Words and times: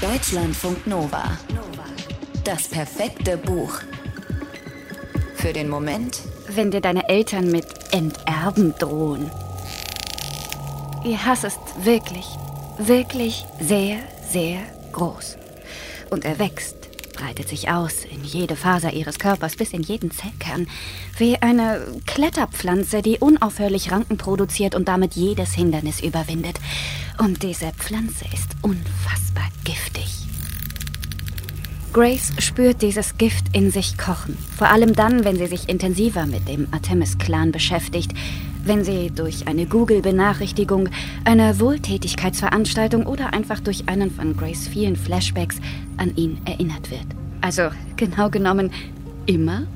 Deutschlandfunk 0.00 0.86
Nova. 0.86 1.38
Das 2.44 2.68
perfekte 2.68 3.36
Buch. 3.36 3.78
Für 5.36 5.52
den 5.52 5.68
Moment, 5.68 6.20
wenn 6.48 6.70
dir 6.70 6.80
deine 6.80 7.08
Eltern 7.08 7.50
mit 7.50 7.66
Enterben 7.92 8.74
drohen. 8.78 9.30
Ihr 11.04 11.24
Hass 11.24 11.44
ist 11.44 11.60
wirklich, 11.82 12.26
wirklich 12.78 13.44
sehr, 13.60 13.98
sehr 14.28 14.60
groß. 14.92 15.36
Und 16.10 16.24
er 16.24 16.38
wächst, 16.38 16.83
breitet 17.14 17.48
sich 17.48 17.70
aus 17.70 18.04
in 18.04 18.22
jede 18.24 18.56
Faser 18.56 18.92
ihres 18.92 19.18
Körpers 19.18 19.56
bis 19.56 19.72
in 19.72 19.82
jeden 19.82 20.10
Zellkern, 20.10 20.66
wie 21.16 21.36
eine 21.38 21.86
Kletterpflanze, 22.06 23.00
die 23.00 23.18
unaufhörlich 23.18 23.90
Ranken 23.90 24.18
produziert 24.18 24.74
und 24.74 24.88
damit 24.88 25.14
jedes 25.14 25.54
Hindernis 25.54 26.00
überwindet. 26.00 26.60
Und 27.18 27.42
diese 27.42 27.72
Pflanze 27.72 28.24
ist 28.32 28.50
unfassbar 28.62 29.48
giftig. 29.64 30.24
Grace 31.92 32.32
spürt 32.38 32.82
dieses 32.82 33.18
Gift 33.18 33.46
in 33.52 33.70
sich 33.70 33.96
kochen, 33.96 34.36
vor 34.58 34.68
allem 34.68 34.94
dann, 34.94 35.24
wenn 35.24 35.36
sie 35.36 35.46
sich 35.46 35.68
intensiver 35.68 36.26
mit 36.26 36.48
dem 36.48 36.66
Artemis-Clan 36.72 37.52
beschäftigt, 37.52 38.12
wenn 38.66 38.84
sie 38.84 39.10
durch 39.10 39.46
eine 39.46 39.66
Google-Benachrichtigung, 39.66 40.88
eine 41.24 41.60
Wohltätigkeitsveranstaltung 41.60 43.06
oder 43.06 43.32
einfach 43.32 43.60
durch 43.60 43.88
einen 43.88 44.10
von 44.10 44.36
Grace 44.36 44.68
vielen 44.68 44.96
Flashbacks 44.96 45.56
an 45.96 46.14
ihn 46.16 46.38
erinnert 46.44 46.90
wird. 46.90 47.06
Also 47.40 47.68
genau 47.96 48.30
genommen 48.30 48.70
immer. 49.26 49.66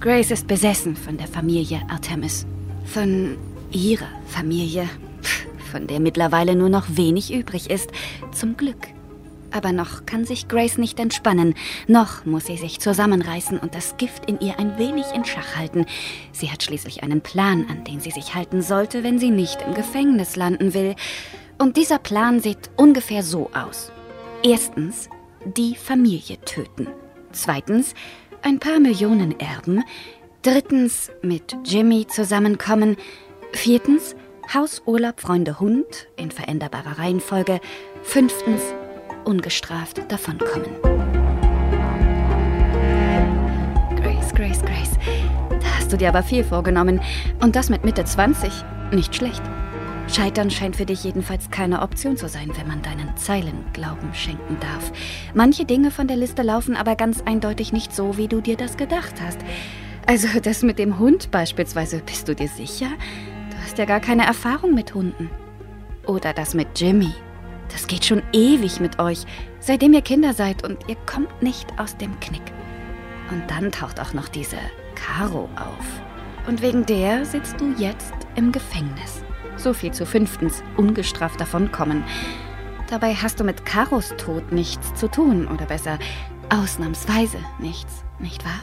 Grace 0.00 0.30
ist 0.30 0.46
besessen 0.46 0.96
von 0.96 1.16
der 1.16 1.26
Familie 1.26 1.80
Artemis. 1.88 2.46
Von 2.84 3.36
ihrer 3.72 4.08
Familie, 4.26 4.88
von 5.72 5.86
der 5.86 6.00
mittlerweile 6.00 6.54
nur 6.54 6.68
noch 6.68 6.84
wenig 6.90 7.32
übrig 7.32 7.70
ist. 7.70 7.90
Zum 8.32 8.56
Glück. 8.56 8.93
Aber 9.54 9.70
noch 9.70 10.04
kann 10.04 10.24
sich 10.24 10.48
Grace 10.48 10.78
nicht 10.78 10.98
entspannen. 10.98 11.54
Noch 11.86 12.24
muss 12.24 12.46
sie 12.46 12.56
sich 12.56 12.80
zusammenreißen 12.80 13.56
und 13.56 13.76
das 13.76 13.96
Gift 13.96 14.28
in 14.28 14.40
ihr 14.40 14.58
ein 14.58 14.78
wenig 14.78 15.06
in 15.14 15.24
Schach 15.24 15.56
halten. 15.56 15.86
Sie 16.32 16.50
hat 16.50 16.64
schließlich 16.64 17.04
einen 17.04 17.20
Plan, 17.20 17.64
an 17.70 17.84
den 17.84 18.00
sie 18.00 18.10
sich 18.10 18.34
halten 18.34 18.62
sollte, 18.62 19.04
wenn 19.04 19.20
sie 19.20 19.30
nicht 19.30 19.62
im 19.62 19.74
Gefängnis 19.74 20.34
landen 20.34 20.74
will. 20.74 20.96
Und 21.56 21.76
dieser 21.76 22.00
Plan 22.00 22.40
sieht 22.40 22.68
ungefähr 22.76 23.22
so 23.22 23.48
aus. 23.54 23.92
Erstens, 24.42 25.08
die 25.44 25.76
Familie 25.76 26.40
töten. 26.40 26.88
Zweitens, 27.30 27.94
ein 28.42 28.58
paar 28.58 28.80
Millionen 28.80 29.38
erben. 29.38 29.84
Drittens, 30.42 31.12
mit 31.22 31.56
Jimmy 31.64 32.08
zusammenkommen. 32.08 32.96
Viertens, 33.52 34.16
Haus, 34.52 34.82
Urlaub, 34.84 35.20
Freunde, 35.20 35.60
Hund 35.60 36.08
in 36.16 36.32
veränderbarer 36.32 36.98
Reihenfolge. 36.98 37.60
Fünftens, 38.02 38.60
ungestraft 39.24 40.10
davonkommen. 40.10 40.70
Grace, 43.96 44.34
Grace, 44.34 44.62
Grace. 44.62 44.98
Da 45.48 45.66
hast 45.78 45.92
du 45.92 45.96
dir 45.96 46.08
aber 46.08 46.22
viel 46.22 46.44
vorgenommen. 46.44 47.00
Und 47.40 47.56
das 47.56 47.70
mit 47.70 47.84
Mitte 47.84 48.04
20. 48.04 48.52
Nicht 48.92 49.14
schlecht. 49.14 49.42
Scheitern 50.08 50.50
scheint 50.50 50.76
für 50.76 50.84
dich 50.84 51.02
jedenfalls 51.02 51.50
keine 51.50 51.82
Option 51.82 52.16
zu 52.16 52.28
sein, 52.28 52.52
wenn 52.56 52.68
man 52.68 52.82
deinen 52.82 53.16
Zeilen 53.16 53.64
Glauben 53.72 54.12
schenken 54.12 54.58
darf. 54.60 54.92
Manche 55.32 55.64
Dinge 55.64 55.90
von 55.90 56.06
der 56.06 56.16
Liste 56.16 56.42
laufen 56.42 56.76
aber 56.76 56.94
ganz 56.94 57.22
eindeutig 57.22 57.72
nicht 57.72 57.94
so, 57.94 58.16
wie 58.16 58.28
du 58.28 58.40
dir 58.40 58.56
das 58.56 58.76
gedacht 58.76 59.14
hast. 59.24 59.38
Also 60.06 60.28
das 60.40 60.62
mit 60.62 60.78
dem 60.78 60.98
Hund 60.98 61.30
beispielsweise, 61.30 62.02
bist 62.04 62.28
du 62.28 62.34
dir 62.34 62.48
sicher? 62.48 62.88
Du 63.50 63.56
hast 63.62 63.78
ja 63.78 63.86
gar 63.86 64.00
keine 64.00 64.26
Erfahrung 64.26 64.74
mit 64.74 64.94
Hunden. 64.94 65.30
Oder 66.06 66.34
das 66.34 66.52
mit 66.54 66.78
Jimmy. 66.78 67.12
Das 67.74 67.88
geht 67.88 68.04
schon 68.04 68.22
ewig 68.32 68.78
mit 68.78 69.00
euch, 69.00 69.24
seitdem 69.58 69.94
ihr 69.94 70.00
Kinder 70.00 70.32
seid 70.32 70.62
und 70.62 70.88
ihr 70.88 70.94
kommt 71.06 71.42
nicht 71.42 71.76
aus 71.76 71.96
dem 71.96 72.18
Knick. 72.20 72.52
Und 73.32 73.50
dann 73.50 73.72
taucht 73.72 73.98
auch 73.98 74.12
noch 74.12 74.28
diese 74.28 74.56
Caro 74.94 75.48
auf. 75.56 76.46
Und 76.46 76.62
wegen 76.62 76.86
der 76.86 77.24
sitzt 77.24 77.60
du 77.60 77.74
jetzt 77.76 78.14
im 78.36 78.52
Gefängnis. 78.52 79.24
So 79.56 79.74
viel 79.74 79.90
zu 79.90 80.06
fünftens, 80.06 80.62
ungestraft 80.76 81.40
davonkommen. 81.40 82.04
Dabei 82.88 83.12
hast 83.12 83.40
du 83.40 83.44
mit 83.44 83.66
Caros 83.66 84.14
Tod 84.18 84.52
nichts 84.52 84.94
zu 84.94 85.08
tun, 85.08 85.48
oder 85.48 85.66
besser, 85.66 85.98
ausnahmsweise 86.50 87.38
nichts, 87.58 88.04
nicht 88.20 88.44
wahr? 88.44 88.60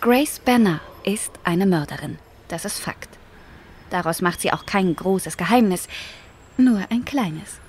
Grace 0.00 0.40
Banner 0.40 0.80
ist 1.04 1.38
eine 1.44 1.66
Mörderin. 1.66 2.18
Das 2.48 2.64
ist 2.64 2.80
Fakt. 2.80 3.13
Daraus 3.90 4.22
macht 4.22 4.40
sie 4.40 4.52
auch 4.52 4.66
kein 4.66 4.94
großes 4.94 5.36
Geheimnis, 5.36 5.88
nur 6.56 6.80
ein 6.90 7.04
kleines. 7.04 7.60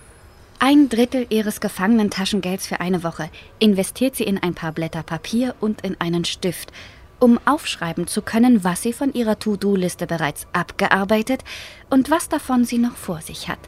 Ein 0.59 0.90
Drittel 0.90 1.28
ihres 1.30 1.59
gefangenen 1.59 2.09
Taschengelds 2.09 2.66
für 2.66 2.80
eine 2.80 3.03
Woche 3.03 3.30
investiert 3.59 4.16
sie 4.16 4.24
in 4.24 4.42
ein 4.42 4.56
paar 4.56 4.72
Blätter 4.72 5.03
Papier 5.03 5.53
und 5.59 5.81
in 5.81 6.00
einen 6.00 6.26
Stift, 6.26 6.72
um 7.20 7.40
aufschreiben 7.46 8.08
zu 8.08 8.22
können, 8.22 8.64
was 8.64 8.81
sie 8.81 8.94
von 8.94 9.14
ihrer 9.14 9.38
To-Do-Liste 9.38 10.08
bereits 10.08 10.48
abgearbeitet 10.53 11.44
und 11.90 12.09
was 12.09 12.30
davon 12.30 12.66
sie 12.66 12.78
noch 12.78 12.96
vor 12.96 13.22
sich 13.22 13.50
hat. 13.50 13.59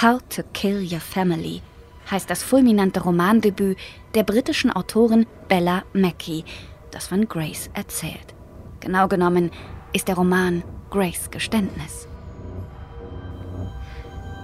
How 0.00 0.20
to 0.28 0.42
Kill 0.52 0.86
Your 0.90 1.00
Family 1.00 1.62
heißt 2.10 2.30
das 2.30 2.42
fulminante 2.42 3.00
Romandebüt 3.00 3.76
der 4.14 4.22
britischen 4.22 4.70
Autorin 4.70 5.26
Bella 5.48 5.82
Mackey, 5.92 6.44
das 6.90 7.08
von 7.08 7.28
Grace 7.28 7.70
erzählt. 7.74 8.34
Genau 8.80 9.08
genommen 9.08 9.50
ist 9.92 10.08
der 10.08 10.14
Roman 10.14 10.62
Grace 10.90 11.30
Geständnis. 11.30 12.08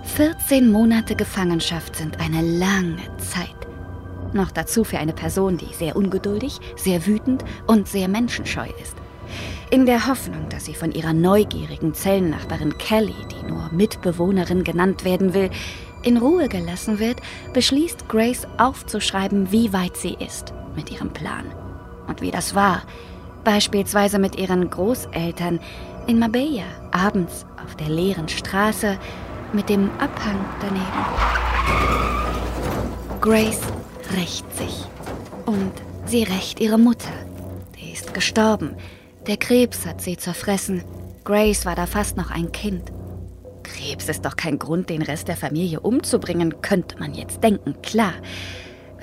14 0.05 0.71
Monate 0.71 1.17
Gefangenschaft 1.17 1.97
sind 1.97 2.21
eine 2.21 2.43
lange 2.43 2.99
Zeit. 3.17 3.49
Noch 4.35 4.51
dazu 4.51 4.85
für 4.85 4.99
eine 4.99 5.15
Person, 5.15 5.57
die 5.57 5.73
sehr 5.73 5.97
ungeduldig, 5.97 6.61
sehr 6.77 7.07
wütend 7.07 7.45
und 7.67 7.89
sehr 7.89 8.09
menschenscheu 8.09 8.67
ist. 8.83 8.95
In 9.71 9.87
der 9.87 10.07
Hoffnung, 10.07 10.51
dass 10.51 10.67
sie 10.67 10.75
von 10.75 10.93
ihrer 10.93 11.15
neugierigen 11.15 11.95
Zellennachbarin 11.95 12.77
Kelly, 12.77 13.15
die 13.33 13.51
nur 13.51 13.71
Mitbewohnerin 13.73 14.65
genannt 14.65 15.07
werden 15.07 15.33
will, 15.33 15.49
in 16.03 16.19
Ruhe 16.19 16.49
gelassen 16.49 16.99
wird, 16.99 17.23
beschließt 17.55 18.07
Grace 18.11 18.47
aufzuschreiben, 18.59 19.51
wie 19.51 19.73
weit 19.73 19.97
sie 19.97 20.15
ist 20.21 20.53
mit 20.77 20.91
ihrem 20.91 21.11
Plan. 21.11 21.47
Und 22.07 22.21
wie 22.21 22.31
das 22.31 22.55
war, 22.55 22.83
beispielsweise 23.45 24.19
mit 24.19 24.37
ihren 24.37 24.69
Großeltern, 24.71 25.61
in 26.07 26.19
Marbella, 26.19 26.65
abends 26.91 27.47
auf 27.65 27.77
der 27.77 27.89
leeren 27.89 28.29
Straße 28.29 28.99
mit 29.53 29.69
dem 29.69 29.91
Abhang 29.99 30.39
daneben. 30.61 30.85
Grace 33.21 33.63
rächt 34.17 34.45
sich. 34.57 34.85
Und 35.47 35.73
sie 36.07 36.25
rächt 36.25 36.61
ihre 36.61 36.79
Mutter. 36.79 37.13
Die 37.79 37.93
ist 37.93 38.13
gestorben. 38.13 38.77
Der 39.27 39.37
Krebs 39.37 39.87
hat 39.87 40.03
sie 40.03 40.17
zerfressen. 40.17 40.83
Grace 41.25 41.65
war 41.65 41.75
da 41.75 41.87
fast 41.87 42.17
noch 42.17 42.31
ein 42.31 42.53
Kind. 42.53 42.93
Krebs 43.63 44.09
ist 44.09 44.25
doch 44.25 44.37
kein 44.37 44.59
Grund, 44.59 44.91
den 44.91 45.03
Rest 45.03 45.29
der 45.29 45.37
Familie 45.37 45.81
umzubringen, 45.81 46.61
könnte 46.61 46.99
man 46.99 47.15
jetzt 47.15 47.43
denken, 47.43 47.81
klar. 47.83 48.13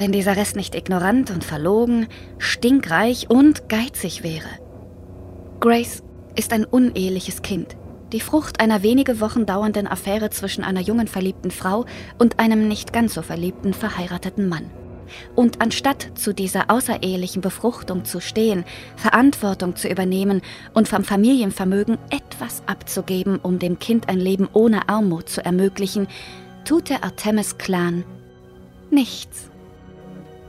Wenn 0.01 0.12
dieser 0.12 0.35
Rest 0.35 0.56
nicht 0.56 0.73
ignorant 0.73 1.29
und 1.29 1.44
verlogen, 1.44 2.07
stinkreich 2.39 3.29
und 3.29 3.69
geizig 3.69 4.23
wäre. 4.23 4.50
Grace 5.59 6.01
ist 6.35 6.53
ein 6.53 6.66
uneheliches 6.66 7.44
Kind. 7.44 7.78
Die 8.11 8.19
Frucht 8.19 8.61
einer 8.61 8.81
wenige 8.81 9.19
Wochen 9.19 9.45
dauernden 9.45 9.85
Affäre 9.85 10.31
zwischen 10.31 10.63
einer 10.63 10.79
jungen 10.79 11.06
verliebten 11.06 11.51
Frau 11.51 11.85
und 12.17 12.40
einem 12.40 12.67
nicht 12.67 12.94
ganz 12.94 13.13
so 13.13 13.22
verliebten 13.22 13.75
verheirateten 13.75 14.50
Mann. 14.50 14.72
Und 15.35 15.61
anstatt 15.61 16.13
zu 16.16 16.34
dieser 16.34 16.72
außerehelichen 16.72 17.44
Befruchtung 17.44 18.03
zu 18.03 18.22
stehen, 18.22 18.66
Verantwortung 18.95 19.75
zu 19.75 19.88
übernehmen 19.88 20.41
und 20.73 20.88
vom 20.88 21.03
Familienvermögen 21.03 22.00
etwas 22.09 22.63
abzugeben, 22.66 23.38
um 23.38 23.59
dem 23.59 23.78
Kind 23.78 24.09
ein 24.09 24.19
Leben 24.19 24.50
ohne 24.51 24.90
Armut 24.90 25.29
zu 25.29 25.45
ermöglichen, 25.45 26.08
tut 26.66 26.90
der 26.90 27.03
Artemis-Clan 27.03 28.03
nichts. 28.90 29.50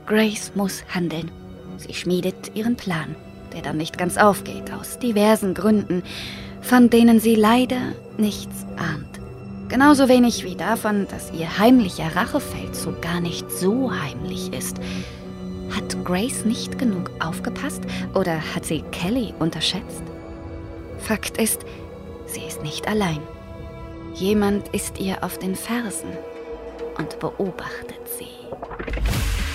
Grace 0.05 0.51
muss 0.55 0.83
handeln. 0.93 1.31
Sie 1.77 1.93
schmiedet 1.93 2.55
ihren 2.55 2.75
Plan 2.75 3.15
der 3.53 3.61
dann 3.61 3.77
nicht 3.77 3.97
ganz 3.97 4.17
aufgeht, 4.17 4.71
aus 4.71 4.99
diversen 4.99 5.53
Gründen, 5.53 6.03
von 6.61 6.89
denen 6.89 7.19
sie 7.19 7.35
leider 7.35 7.93
nichts 8.17 8.65
ahnt. 8.77 9.19
Genauso 9.69 10.07
wenig 10.09 10.43
wie 10.43 10.55
davon, 10.55 11.07
dass 11.09 11.31
ihr 11.31 11.57
heimlicher 11.57 12.15
Rachefeldzug 12.15 13.01
gar 13.01 13.21
nicht 13.21 13.49
so 13.51 13.91
heimlich 13.91 14.53
ist. 14.53 14.77
Hat 15.75 16.05
Grace 16.05 16.45
nicht 16.45 16.77
genug 16.77 17.09
aufgepasst 17.19 17.81
oder 18.13 18.39
hat 18.53 18.65
sie 18.65 18.83
Kelly 18.91 19.33
unterschätzt? 19.39 20.03
Fakt 20.99 21.37
ist, 21.37 21.61
sie 22.27 22.41
ist 22.41 22.61
nicht 22.61 22.87
allein. 22.87 23.19
Jemand 24.13 24.67
ist 24.69 24.99
ihr 24.99 25.23
auf 25.23 25.39
den 25.39 25.55
Fersen 25.55 26.09
und 26.99 27.19
beobachtet 27.19 28.07
sie. 28.17 28.42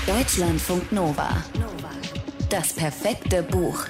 Deutschlandfunk 0.08 0.90
Nova. 0.90 1.28
Das 2.48 2.72
perfekte 2.72 3.42
Buch. 3.42 3.84